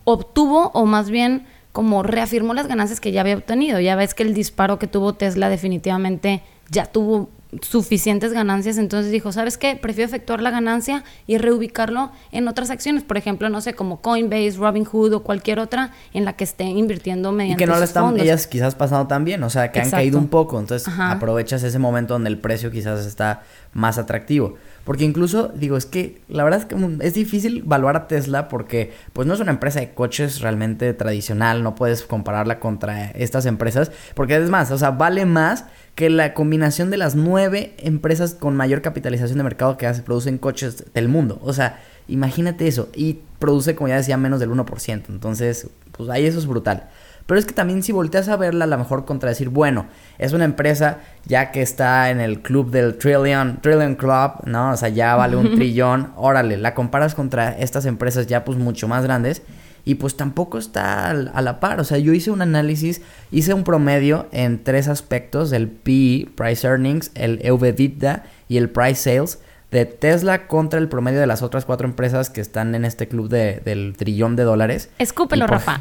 obtuvo, 0.04 0.72
o 0.74 0.86
más 0.86 1.10
bien 1.10 1.46
como 1.72 2.04
reafirmó 2.04 2.54
las 2.54 2.68
ganancias 2.68 3.00
que 3.00 3.12
ya 3.12 3.22
había 3.22 3.38
obtenido. 3.38 3.80
Ya 3.80 3.96
ves 3.96 4.14
que 4.14 4.24
el 4.24 4.34
disparo 4.34 4.80
que 4.80 4.88
tuvo 4.88 5.14
Tesla 5.14 5.50
definitivamente 5.50 6.42
ya 6.70 6.86
tuvo 6.86 7.30
suficientes 7.62 8.32
ganancias, 8.32 8.78
entonces 8.78 9.12
dijo, 9.12 9.32
¿sabes 9.32 9.58
qué? 9.58 9.76
Prefiero 9.76 10.08
efectuar 10.08 10.40
la 10.40 10.52
ganancia 10.52 11.04
y 11.26 11.40
reubicarlo 11.40 12.12
en 12.32 12.48
otras 12.48 12.70
acciones, 12.70 13.04
por 13.04 13.18
ejemplo, 13.18 13.50
no 13.50 13.60
sé, 13.60 13.74
como 13.74 14.02
Coinbase, 14.02 14.52
Robinhood 14.58 15.14
o 15.14 15.24
cualquier 15.24 15.60
otra 15.60 15.92
en 16.14 16.26
la 16.26 16.34
que 16.34 16.44
esté 16.44 16.66
invirtiendo 16.66 17.32
mediante 17.32 17.64
Y 17.64 17.66
que 17.66 17.72
no 17.72 17.80
le 17.80 17.86
están 17.86 18.20
ellas 18.20 18.46
quizás 18.46 18.76
pasando 18.76 19.08
tan 19.08 19.26
bien, 19.26 19.42
o 19.42 19.50
sea, 19.50 19.72
que 19.72 19.80
han 19.80 19.90
caído 19.90 20.20
un 20.20 20.28
poco, 20.28 20.60
entonces 20.60 20.88
aprovechas 21.00 21.64
ese 21.64 21.80
momento 21.80 22.14
donde 22.14 22.30
el 22.30 22.38
precio 22.38 22.70
quizás 22.70 23.06
está 23.06 23.42
más 23.74 23.98
atractivo. 23.98 24.56
Porque 24.90 25.06
incluso, 25.06 25.50
digo, 25.50 25.78
es 25.78 25.86
que 25.86 26.20
la 26.30 26.44
verdad 26.44 26.62
es 26.62 26.66
que 26.66 26.76
es 27.06 27.14
difícil 27.14 27.60
evaluar 27.60 27.96
a 27.96 28.08
Tesla 28.08 28.48
porque 28.48 28.92
pues 29.14 29.28
no 29.28 29.36
es 29.36 29.40
una 29.40 29.52
empresa 29.52 29.80
de 29.80 29.94
coches 29.94 30.42
realmente 30.42 30.96
tradicional, 30.96 31.62
no 31.62 31.76
puedes 31.76 32.02
compararla 32.02 32.60
contra 32.60 33.12
estas 33.12 33.46
empresas, 33.46 33.92
porque 34.16 34.36
es 34.36 34.50
más, 34.50 34.72
o 34.72 34.80
sea, 34.80 34.90
vale 34.90 35.28
más 35.28 35.66
que 35.94 36.10
la 36.10 36.34
combinación 36.34 36.90
de 36.90 36.98
las 36.98 37.14
nueve 37.14 37.76
empresas 37.78 38.34
con 38.34 38.56
mayor 38.56 38.82
capitalización 38.82 39.38
de 39.38 39.44
mercado 39.44 39.78
que 39.78 39.86
hace, 39.86 40.02
producen 40.02 40.40
coches 40.40 40.84
del 40.92 41.08
mundo. 41.08 41.40
O 41.44 41.54
sea, 41.54 41.80
imagínate 42.08 42.68
eso. 42.68 42.90
Y 42.96 43.20
produce, 43.38 43.76
como 43.76 43.90
ya 43.90 43.98
decía, 43.98 44.18
menos 44.18 44.40
del 44.40 44.50
1%. 44.50 45.04
Entonces, 45.10 45.70
pues 45.92 46.10
ahí 46.10 46.26
eso 46.26 46.40
es 46.40 46.48
brutal. 46.48 46.90
Pero 47.30 47.38
es 47.38 47.46
que 47.46 47.54
también 47.54 47.84
si 47.84 47.92
volteas 47.92 48.28
a 48.28 48.38
verla, 48.38 48.66
a 48.66 48.68
lo 48.68 48.76
mejor 48.80 49.06
contra 49.06 49.30
decir, 49.30 49.50
bueno, 49.50 49.86
es 50.18 50.34
una 50.34 50.46
empresa 50.46 50.98
ya 51.28 51.52
que 51.52 51.62
está 51.62 52.10
en 52.10 52.20
el 52.20 52.42
club 52.42 52.72
del 52.72 52.98
Trillion, 52.98 53.62
Trillion 53.62 53.94
Club, 53.94 54.32
¿no? 54.46 54.72
O 54.72 54.78
sea, 54.78 54.90
ya 54.90 55.16
vale 55.16 55.36
un 55.36 55.54
trillón. 55.56 56.12
Órale, 56.16 56.58
la 56.58 56.74
comparas 56.74 57.14
contra 57.14 57.56
estas 57.60 57.86
empresas 57.86 58.26
ya 58.26 58.44
pues 58.44 58.58
mucho 58.58 58.88
más 58.88 59.04
grandes 59.04 59.44
y 59.86 59.96
pues 59.96 60.18
tampoco 60.18 60.58
está 60.58 61.12
a 61.12 61.42
la 61.44 61.60
par. 61.60 61.80
O 61.80 61.84
sea, 61.84 62.00
yo 62.00 62.14
hice 62.14 62.32
un 62.32 62.42
análisis, 62.42 63.04
hice 63.30 63.54
un 63.54 63.64
promedio 63.64 64.26
en 64.32 64.64
tres 64.64 64.88
aspectos, 64.88 65.52
el 65.52 65.68
PE, 65.68 66.30
Price 66.36 66.66
Earnings, 66.66 67.12
el 67.14 67.42
EV 67.44 68.26
y 68.48 68.58
el 68.58 68.72
Price 68.72 69.04
Sales 69.04 69.38
de 69.72 69.86
Tesla 69.86 70.48
contra 70.48 70.80
el 70.80 70.90
promedio 70.90 71.20
de 71.20 71.28
las 71.28 71.44
otras 71.44 71.66
cuatro 71.66 71.88
empresas 71.88 72.30
que 72.30 72.42
están 72.42 72.74
en 72.74 72.86
este 72.86 73.08
club 73.08 73.30
de, 73.30 73.62
del 73.64 73.96
trillón 73.96 74.36
de 74.36 74.44
dólares. 74.44 74.90
Escúpelo, 74.98 75.46
Rafa. 75.46 75.80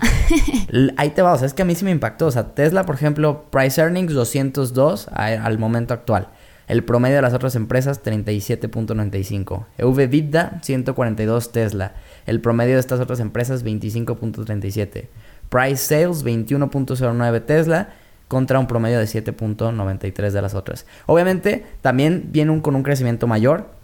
ahí 0.97 1.11
te 1.11 1.23
va, 1.23 1.33
o 1.33 1.39
sea, 1.39 1.47
es 1.47 1.55
que 1.55 1.63
a 1.63 1.65
mí 1.65 1.75
sí 1.75 1.85
me 1.85 1.91
impactó. 1.91 2.27
O 2.27 2.31
sea, 2.31 2.55
Tesla, 2.55 2.85
por 2.85 2.95
ejemplo, 2.95 3.47
Price 3.51 3.81
Earnings 3.81 4.13
202 4.13 5.09
al 5.09 5.59
momento 5.59 5.95
actual. 5.95 6.29
El 6.69 6.85
promedio 6.85 7.17
de 7.17 7.23
las 7.23 7.33
otras 7.33 7.55
empresas 7.55 8.03
37.95. 8.05 9.65
EV 9.79 10.61
142 10.63 11.53
Tesla. 11.53 11.95
El 12.27 12.43
promedio 12.43 12.75
de 12.75 12.81
estas 12.81 13.01
otras 13.01 13.21
empresas 13.21 13.65
25.37. 13.65 15.07
Price 15.49 15.77
Sales 15.77 16.27
21.09 16.27 17.47
Tesla 17.47 17.89
contra 18.29 18.59
un 18.59 18.67
promedio 18.67 18.99
de 18.99 19.07
7.93 19.07 20.31
de 20.31 20.43
las 20.43 20.55
otras. 20.55 20.85
Obviamente 21.07 21.65
también 21.81 22.29
viene 22.31 22.61
con 22.61 22.77
un 22.77 22.83
crecimiento 22.83 23.27
mayor. 23.27 23.78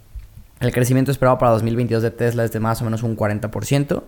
El 0.64 0.72
crecimiento 0.72 1.10
esperado 1.10 1.36
para 1.36 1.52
2022 1.52 2.02
de 2.02 2.10
Tesla 2.10 2.42
es 2.42 2.50
de 2.50 2.58
más 2.58 2.80
o 2.80 2.86
menos 2.86 3.02
un 3.02 3.18
40%. 3.18 4.02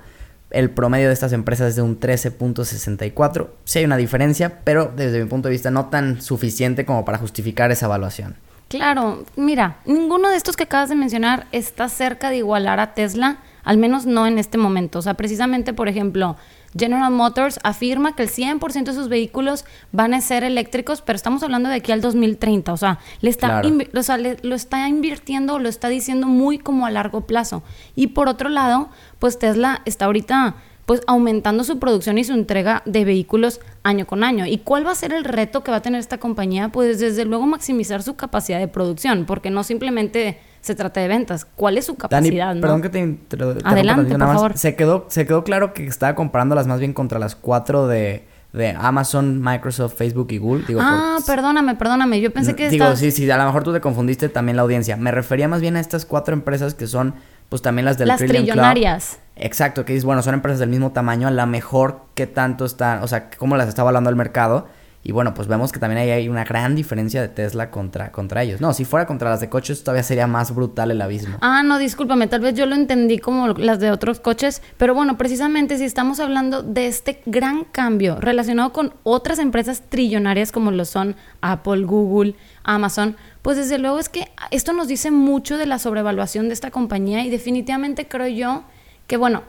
El 0.48 0.70
promedio 0.70 1.08
de 1.08 1.12
estas 1.12 1.34
empresas 1.34 1.68
es 1.68 1.76
de 1.76 1.82
un 1.82 2.00
13.64. 2.00 3.48
Sí 3.64 3.80
hay 3.80 3.84
una 3.84 3.98
diferencia, 3.98 4.60
pero 4.64 4.90
desde 4.96 5.22
mi 5.22 5.28
punto 5.28 5.48
de 5.48 5.52
vista 5.52 5.70
no 5.70 5.90
tan 5.90 6.22
suficiente 6.22 6.86
como 6.86 7.04
para 7.04 7.18
justificar 7.18 7.70
esa 7.72 7.84
evaluación. 7.84 8.36
Claro, 8.68 9.26
mira, 9.36 9.80
ninguno 9.84 10.30
de 10.30 10.36
estos 10.36 10.56
que 10.56 10.62
acabas 10.62 10.88
de 10.88 10.94
mencionar 10.94 11.46
está 11.52 11.90
cerca 11.90 12.30
de 12.30 12.38
igualar 12.38 12.80
a 12.80 12.94
Tesla, 12.94 13.36
al 13.66 13.76
menos 13.76 14.06
no 14.06 14.26
en 14.26 14.38
este 14.38 14.56
momento. 14.56 15.00
O 15.00 15.02
sea, 15.02 15.14
precisamente, 15.14 15.75
por 15.75 15.88
ejemplo, 15.88 16.37
General 16.78 17.11
Motors 17.11 17.58
afirma 17.64 18.14
que 18.14 18.23
el 18.23 18.30
100% 18.30 18.85
de 18.85 18.92
sus 18.94 19.08
vehículos 19.08 19.64
van 19.92 20.14
a 20.14 20.20
ser 20.20 20.44
eléctricos, 20.44 21.02
pero 21.02 21.16
estamos 21.16 21.42
hablando 21.42 21.68
de 21.68 21.75
aquí 21.75 21.90
al 21.90 22.00
2030. 22.00 22.73
O 22.73 22.76
sea, 22.76 23.00
le 23.20 23.28
está 23.28 23.62
o 23.94 24.02
sea, 24.02 24.18
lo 24.18 24.54
está 24.54 24.88
invirtiendo, 24.88 25.58
lo 25.58 25.68
está 25.68 25.88
diciendo 25.88 26.28
muy 26.28 26.58
como 26.58 26.87
a 26.87 26.90
largo 26.90 27.23
plazo. 27.23 27.64
Y 27.96 28.08
por 28.08 28.28
otro 28.28 28.49
lado, 28.49 28.88
pues 29.18 29.38
Tesla 29.38 29.82
está 29.85 30.06
ahorita 30.06 30.54
pues 30.87 31.00
aumentando 31.08 31.64
su 31.64 31.80
producción 31.80 32.16
y 32.16 32.23
su 32.23 32.32
entrega 32.32 32.82
de 32.87 33.04
vehículos 33.04 33.61
año 33.82 34.06
con 34.06 34.23
año. 34.23 34.46
¿Y 34.46 34.58
cuál 34.58 34.87
va 34.87 34.92
a 34.92 34.94
ser 34.94 35.12
el 35.12 35.25
reto 35.25 35.64
que 35.64 35.73
va 35.73 35.78
a 35.78 35.82
tener 35.82 35.99
esta 35.99 36.18
compañía? 36.18 36.68
Pues 36.68 37.00
desde 37.00 37.25
luego 37.25 37.44
maximizar 37.46 38.04
su 38.04 38.14
capacidad 38.14 38.61
de 38.61 38.68
producción, 38.68 39.25
porque 39.26 39.50
no 39.50 39.64
simplemente 39.64 40.38
se 40.66 40.75
trata 40.75 41.00
de 41.00 41.06
ventas. 41.06 41.44
¿Cuál 41.44 41.78
es 41.78 41.87
su 41.87 41.94
capacidad? 41.94 42.49
Dani, 42.49 42.61
perdón 42.61 42.82
que 42.82 42.88
te, 42.88 43.18
Adelante, 43.64 44.11
por 44.11 44.20
favor. 44.20 44.58
Se 44.58 44.75
quedó, 44.75 45.06
se 45.08 45.25
quedó 45.25 45.44
claro 45.44 45.73
que 45.73 45.87
estaba 45.87 46.16
comparándolas 46.16 46.66
más 46.66 46.80
bien 46.80 46.92
contra 46.92 47.20
las 47.20 47.37
cuatro 47.37 47.87
de, 47.87 48.26
de 48.52 48.70
Amazon, 48.70 49.40
Microsoft, 49.40 49.94
Facebook 49.94 50.26
y 50.30 50.38
Google. 50.38 50.64
ah, 50.80 51.18
perdóname, 51.25 51.76
perdóname. 51.76 52.20
Yo 52.20 52.32
pensé 52.32 52.56
que 52.56 52.68
Digo, 52.68 52.96
sí, 52.96 53.12
sí, 53.12 53.30
a 53.30 53.37
lo 53.37 53.44
mejor 53.44 53.62
tú 53.62 53.73
te 53.73 53.80
confundiste 53.80 54.28
también 54.28 54.56
la 54.56 54.62
audiencia. 54.62 54.96
Me 54.96 55.12
refería 55.12 55.46
más 55.46 55.61
bien 55.61 55.76
a 55.76 55.80
estas 55.80 56.04
cuatro 56.04 56.35
empresas 56.35 56.75
que 56.75 56.88
son, 56.88 57.14
pues 57.49 57.62
también 57.62 57.85
las 57.85 57.96
del 57.96 58.08
Las 58.08 58.18
trillonarias. 58.18 59.20
Exacto, 59.37 59.85
que 59.85 59.92
dices, 59.92 60.04
bueno, 60.04 60.23
son 60.23 60.35
empresas 60.35 60.58
del 60.58 60.70
mismo 60.70 60.90
tamaño, 60.90 61.28
a 61.28 61.30
la 61.30 61.46
mejor 61.46 62.00
que 62.14 62.26
tanto 62.26 62.64
están, 62.64 63.04
o 63.04 63.06
sea, 63.06 63.30
cómo 63.38 63.56
las 63.56 63.68
está 63.68 63.82
evaluando 63.82 64.11
el 64.11 64.16
mercado. 64.16 64.66
Y 65.06 65.12
bueno, 65.12 65.34
pues 65.34 65.46
vemos 65.46 65.70
que 65.70 65.78
también 65.78 66.00
hay 66.00 66.28
una 66.28 66.42
gran 66.42 66.75
diferencia 66.75 67.22
de 67.22 67.28
Tesla 67.28 67.70
contra, 67.70 68.10
contra 68.10 68.42
ellos. 68.42 68.60
No, 68.60 68.72
si 68.72 68.84
fuera 68.84 69.06
contra 69.06 69.30
las 69.30 69.38
de 69.38 69.48
coches 69.48 69.84
todavía 69.84 70.02
sería 70.02 70.26
más 70.26 70.52
brutal 70.52 70.90
el 70.90 71.00
abismo. 71.00 71.38
Ah, 71.42 71.62
no, 71.62 71.78
discúlpame, 71.78 72.26
tal 72.26 72.40
vez 72.40 72.54
yo 72.54 72.66
lo 72.66 72.75
entendí 72.75 73.20
como 73.20 73.46
las 73.50 73.78
de 73.78 73.92
otros 73.92 74.18
coches, 74.18 74.62
pero 74.78 74.96
bueno, 74.96 75.16
precisamente 75.16 75.78
si 75.78 75.84
estamos 75.84 76.18
hablando 76.18 76.64
de 76.64 76.88
este 76.88 77.22
gran 77.25 77.62
cambio 77.62 78.16
relacionado 78.20 78.72
con 78.72 78.94
otras 79.04 79.38
empresas 79.38 79.84
trillonarias 79.88 80.50
como 80.50 80.72
lo 80.72 80.84
son 80.84 81.14
Apple, 81.40 81.84
Google, 81.84 82.34
Amazon, 82.64 83.14
pues 83.42 83.58
desde 83.58 83.78
luego 83.78 84.00
es 84.00 84.08
que 84.08 84.32
esto 84.50 84.72
nos 84.72 84.88
dice 84.88 85.12
mucho 85.12 85.56
de 85.56 85.66
la 85.66 85.78
sobrevaluación 85.78 86.48
de 86.48 86.54
esta 86.54 86.72
compañía 86.72 87.25
y 87.25 87.30
definitivamente 87.30 88.08
creo 88.08 88.26
yo 88.26 88.64
que 89.06 89.16
bueno, 89.16 89.44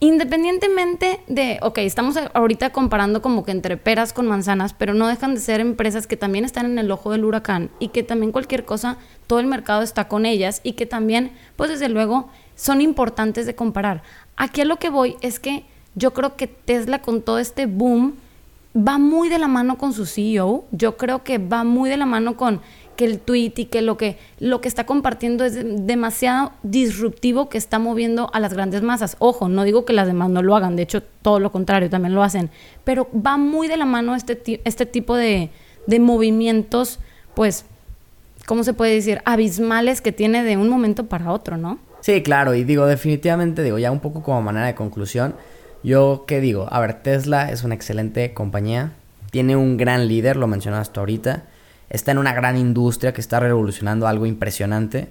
independientemente 0.00 1.20
de, 1.26 1.58
ok, 1.62 1.78
estamos 1.78 2.16
ahorita 2.32 2.70
comparando 2.70 3.20
como 3.20 3.44
que 3.44 3.50
entre 3.50 3.76
peras 3.76 4.12
con 4.12 4.26
manzanas, 4.26 4.72
pero 4.72 4.94
no 4.94 5.08
dejan 5.08 5.34
de 5.34 5.40
ser 5.40 5.60
empresas 5.60 6.06
que 6.06 6.16
también 6.16 6.44
están 6.44 6.66
en 6.66 6.78
el 6.78 6.90
ojo 6.90 7.10
del 7.10 7.24
huracán 7.24 7.70
y 7.80 7.88
que 7.88 8.02
también 8.04 8.30
cualquier 8.30 8.64
cosa, 8.64 8.96
todo 9.26 9.40
el 9.40 9.46
mercado 9.46 9.82
está 9.82 10.06
con 10.06 10.24
ellas 10.24 10.60
y 10.62 10.72
que 10.72 10.86
también, 10.86 11.32
pues 11.56 11.70
desde 11.70 11.88
luego, 11.88 12.28
son 12.54 12.80
importantes 12.80 13.44
de 13.46 13.56
comparar. 13.56 14.02
Aquí 14.36 14.60
a 14.60 14.64
lo 14.64 14.76
que 14.76 14.90
voy 14.90 15.16
es 15.20 15.40
que 15.40 15.64
yo 15.94 16.12
creo 16.12 16.36
que 16.36 16.46
Tesla 16.46 17.02
con 17.02 17.22
todo 17.22 17.40
este 17.40 17.66
boom 17.66 18.14
va 18.76 18.98
muy 18.98 19.28
de 19.28 19.38
la 19.38 19.48
mano 19.48 19.78
con 19.78 19.92
su 19.92 20.06
CEO, 20.06 20.64
yo 20.70 20.96
creo 20.96 21.24
que 21.24 21.38
va 21.38 21.64
muy 21.64 21.90
de 21.90 21.96
la 21.96 22.06
mano 22.06 22.36
con 22.36 22.60
que 22.98 23.04
el 23.04 23.20
tweet 23.20 23.52
y 23.58 23.64
que 23.66 23.80
lo 23.80 23.96
que, 23.96 24.18
lo 24.40 24.60
que 24.60 24.66
está 24.66 24.84
compartiendo 24.84 25.44
es 25.44 25.54
demasiado 25.86 26.50
disruptivo 26.64 27.48
que 27.48 27.56
está 27.56 27.78
moviendo 27.78 28.28
a 28.34 28.40
las 28.40 28.52
grandes 28.52 28.82
masas. 28.82 29.14
Ojo, 29.20 29.48
no 29.48 29.62
digo 29.62 29.84
que 29.84 29.92
las 29.92 30.08
demás 30.08 30.30
no 30.30 30.42
lo 30.42 30.56
hagan, 30.56 30.74
de 30.74 30.82
hecho 30.82 31.00
todo 31.22 31.38
lo 31.38 31.52
contrario, 31.52 31.88
también 31.88 32.12
lo 32.12 32.24
hacen, 32.24 32.50
pero 32.82 33.08
va 33.14 33.36
muy 33.36 33.68
de 33.68 33.76
la 33.76 33.84
mano 33.84 34.16
este, 34.16 34.60
este 34.64 34.84
tipo 34.84 35.14
de, 35.14 35.50
de 35.86 36.00
movimientos, 36.00 36.98
pues, 37.36 37.66
¿cómo 38.46 38.64
se 38.64 38.72
puede 38.72 38.94
decir? 38.94 39.22
Abismales 39.24 40.00
que 40.00 40.10
tiene 40.10 40.42
de 40.42 40.56
un 40.56 40.68
momento 40.68 41.06
para 41.06 41.30
otro, 41.30 41.56
¿no? 41.56 41.78
Sí, 42.00 42.20
claro, 42.24 42.54
y 42.54 42.64
digo, 42.64 42.86
definitivamente, 42.86 43.62
digo, 43.62 43.78
ya 43.78 43.92
un 43.92 44.00
poco 44.00 44.24
como 44.24 44.42
manera 44.42 44.66
de 44.66 44.74
conclusión, 44.74 45.36
yo 45.84 46.24
qué 46.26 46.40
digo, 46.40 46.66
a 46.68 46.80
ver, 46.80 46.94
Tesla 46.94 47.52
es 47.52 47.62
una 47.62 47.76
excelente 47.76 48.34
compañía, 48.34 48.90
tiene 49.30 49.54
un 49.54 49.76
gran 49.76 50.08
líder, 50.08 50.36
lo 50.36 50.48
mencionaste 50.48 50.98
ahorita, 50.98 51.44
está 51.90 52.12
en 52.12 52.18
una 52.18 52.34
gran 52.34 52.56
industria 52.56 53.12
que 53.12 53.20
está 53.20 53.40
revolucionando 53.40 54.06
algo 54.06 54.26
impresionante. 54.26 55.08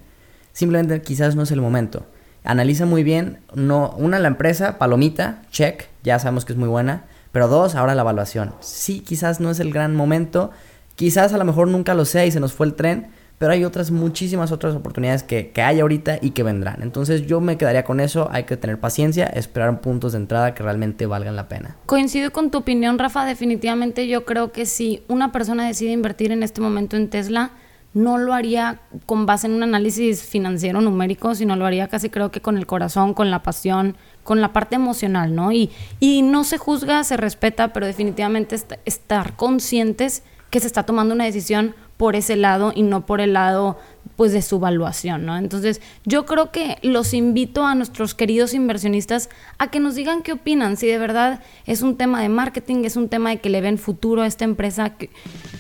Simplemente 0.54 1.02
quizás 1.02 1.36
no 1.36 1.44
es 1.44 1.52
el 1.52 1.62
momento. 1.62 2.06
Analiza 2.44 2.86
muy 2.86 3.04
bien, 3.04 3.40
no, 3.54 3.94
una 3.98 4.20
la 4.20 4.30
empresa, 4.30 4.78
palomita, 4.78 5.42
check, 5.52 5.86
ya 6.04 6.18
sabemos 6.20 6.46
que 6.46 6.54
es 6.54 6.60
muy 6.60 6.70
buena, 6.70 7.06
pero 7.32 7.48
dos, 7.48 7.76
ahora 7.76 7.94
la 7.94 8.04
evaluación. 8.04 8.54
Sí, 8.62 9.02
quizás 9.02 9.40
no 9.40 9.52
es 9.52 9.60
el 9.60 9.74
gran 9.74 9.96
momento, 9.96 10.52
quizás 10.96 11.34
a 11.34 11.38
lo 11.38 11.46
mejor 11.46 11.68
nunca 11.68 11.94
lo 11.94 12.06
sea 12.06 12.26
y 12.26 12.32
se 12.32 12.40
nos 12.40 12.54
fue 12.54 12.68
el 12.68 12.76
tren, 12.76 13.12
pero 13.38 13.54
hay 13.54 13.64
otras, 13.64 13.92
muchísimas 13.92 14.52
otras 14.52 14.76
oportunidades 14.76 15.24
que, 15.24 15.52
que, 15.52 15.62
hay 15.62 15.80
ahorita 15.80 16.18
y 16.22 16.32
que 16.32 16.44
vendrán. 16.44 16.82
Entonces 16.82 17.28
yo 17.28 17.40
me 17.40 17.58
quedaría 17.58 17.84
con 17.84 18.00
eso, 18.00 18.30
hay 18.32 18.44
que 18.44 18.58
tener 18.58 18.80
paciencia, 18.80 19.26
esperar 19.28 19.80
puntos 19.82 20.14
de 20.14 20.20
entrada 20.20 20.56
que 20.56 20.64
realmente 20.64 21.06
valgan 21.06 21.36
la 21.36 21.48
pena. 21.48 21.76
Coincido 21.86 22.32
con 22.32 22.50
tu 22.50 22.58
opinión, 22.60 22.98
Rafa, 22.98 23.26
definitivamente 23.26 24.08
yo 24.08 24.26
creo 24.26 24.52
que 24.52 24.66
si 24.66 25.04
una 25.08 25.32
persona 25.32 25.68
decide 25.68 25.92
invertir 25.92 26.32
en 26.32 26.42
este 26.42 26.62
momento 26.62 26.98
en 26.98 27.10
Tesla, 27.10 27.52
no 27.94 28.18
lo 28.18 28.34
haría 28.34 28.80
con 29.06 29.26
base 29.26 29.48
en 29.48 29.54
un 29.54 29.64
análisis 29.64 30.22
financiero 30.24 30.82
numérico, 30.82 31.36
sino 31.36 31.56
lo 31.56 31.66
haría 31.66 31.88
casi 31.88 32.10
creo 32.10 32.32
que 32.32 32.42
con 32.42 32.58
el 32.58 32.68
corazón, 32.68 33.14
con 33.14 33.32
la 33.32 33.44
pasión, 33.44 33.98
con 34.24 34.42
la 34.42 34.54
parte 34.54 34.76
emocional, 34.76 35.34
¿no? 35.34 35.52
Y, 35.52 35.72
y 36.00 36.22
no 36.22 36.44
se 36.44 36.58
juzga, 36.58 37.04
se 37.04 37.18
respeta, 37.18 37.74
pero 37.74 37.86
definitivamente 37.86 38.56
estar 38.86 39.36
conscientes 39.36 40.24
que 40.50 40.60
se 40.60 40.68
está 40.68 40.84
tomando 40.84 41.14
una 41.14 41.26
decisión 41.26 41.76
por 41.98 42.16
ese 42.16 42.36
lado 42.36 42.72
y 42.76 42.84
no 42.84 43.06
por 43.06 43.22
el 43.22 43.34
lado 43.34 43.78
pues 44.18 44.34
de 44.34 44.42
su 44.42 44.58
evaluación, 44.58 45.26
¿no? 45.26 45.38
Entonces, 45.38 45.80
yo 46.04 46.26
creo 46.26 46.52
que 46.52 46.78
los 46.82 47.14
invito 47.14 47.66
a 47.66 47.76
nuestros 47.76 48.16
queridos 48.16 48.54
inversionistas 48.54 49.30
a 49.60 49.70
que 49.70 49.80
nos 49.80 49.96
digan 49.96 50.24
qué 50.24 50.34
opinan, 50.34 50.76
si 50.76 50.88
de 50.88 50.98
verdad 50.98 51.40
es 51.66 51.84
un 51.84 51.96
tema 51.96 52.22
de 52.22 52.28
marketing, 52.28 52.84
es 52.84 52.96
un 52.96 53.10
tema 53.10 53.30
de 53.30 53.38
que 53.38 53.50
le 53.50 53.62
ven 53.62 53.78
futuro 53.78 54.24
a 54.24 54.28
esta 54.28 54.44
empresa, 54.44 54.94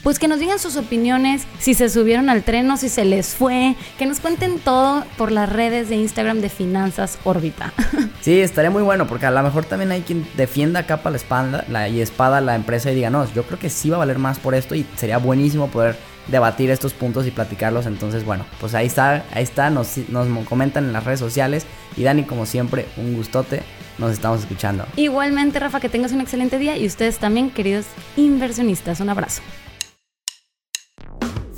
pues 0.03 0.17
que 0.17 0.27
nos 0.27 0.39
digan 0.39 0.57
sus 0.57 0.75
opiniones, 0.75 1.43
si 1.59 1.75
se 1.75 1.87
subieron 1.87 2.29
al 2.29 2.43
tren 2.43 2.69
o 2.71 2.77
si 2.77 2.89
se 2.89 3.05
les 3.05 3.35
fue, 3.35 3.75
que 3.99 4.07
nos 4.07 4.19
cuenten 4.19 4.59
todo 4.59 5.05
por 5.17 5.31
las 5.31 5.47
redes 5.47 5.89
de 5.89 5.95
Instagram 5.95 6.41
de 6.41 6.49
Finanzas 6.49 7.17
Órbita. 7.23 7.73
Sí, 8.19 8.41
estaría 8.41 8.69
muy 8.69 8.83
bueno, 8.83 9.07
porque 9.07 9.25
a 9.25 9.31
lo 9.31 9.41
mejor 9.41 9.63
también 9.63 9.91
hay 9.91 10.01
quien 10.01 10.27
defienda 10.35 10.85
capa 10.85 11.09
la 11.09 11.15
espalda 11.15 11.63
la, 11.69 11.87
y 11.87 12.01
espada 12.01 12.41
la 12.41 12.55
empresa 12.55 12.91
y 12.91 12.95
diga, 12.95 13.09
no, 13.09 13.31
yo 13.33 13.43
creo 13.43 13.57
que 13.57 13.69
sí 13.69 13.89
va 13.89 13.97
a 13.97 13.99
valer 13.99 14.19
más 14.19 14.39
por 14.39 14.53
esto 14.53 14.75
y 14.75 14.85
sería 14.97 15.17
buenísimo 15.17 15.67
poder 15.67 15.95
debatir 16.27 16.69
estos 16.69 16.93
puntos 16.93 17.25
y 17.27 17.31
platicarlos. 17.31 17.85
Entonces, 17.85 18.25
bueno, 18.25 18.45
pues 18.59 18.75
ahí 18.75 18.87
está, 18.87 19.23
ahí 19.33 19.43
está, 19.43 19.69
nos, 19.69 19.97
nos 20.09 20.27
comentan 20.47 20.85
en 20.85 20.93
las 20.93 21.03
redes 21.03 21.19
sociales. 21.19 21.65
Y 21.95 22.03
Dani, 22.03 22.23
como 22.23 22.45
siempre, 22.45 22.85
un 22.97 23.15
gustote. 23.15 23.63
Nos 23.97 24.11
estamos 24.11 24.41
escuchando. 24.41 24.85
Igualmente, 24.95 25.59
Rafa, 25.59 25.79
que 25.79 25.89
tengas 25.89 26.11
un 26.11 26.21
excelente 26.21 26.59
día 26.59 26.77
y 26.77 26.85
ustedes 26.85 27.17
también, 27.17 27.49
queridos 27.49 27.87
inversionistas. 28.15 28.99
Un 28.99 29.09
abrazo. 29.09 29.41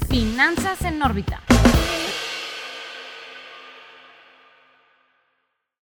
Finanzas 0.10 0.82
en 0.84 1.04
órbita. 1.04 1.42